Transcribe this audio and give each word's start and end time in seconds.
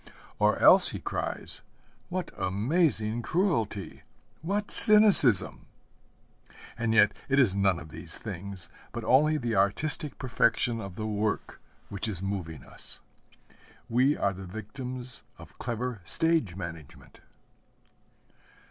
Or 0.39 0.57
else 0.57 0.89
he 0.89 0.99
cries, 0.99 1.61
'What 2.09 2.31
amazing 2.35 3.21
cruelty, 3.21 4.01
what 4.41 4.71
cynicism!' 4.71 5.67
And 6.75 6.95
yet 6.95 7.11
it 7.29 7.39
is 7.39 7.55
none 7.55 7.77
of 7.79 7.89
these 7.89 8.17
things, 8.17 8.67
but 8.93 9.03
only 9.03 9.37
the 9.37 9.55
artistic 9.55 10.17
perfection 10.17 10.81
of 10.81 10.95
the 10.95 11.05
work 11.05 11.61
which 11.89 12.07
is 12.07 12.19
moving 12.19 12.63
us. 12.63 12.99
We 13.89 14.17
are 14.17 14.33
the 14.33 14.47
victims 14.47 15.21
of 15.37 15.59
clever 15.59 16.01
stage 16.03 16.55
management. 16.55 17.19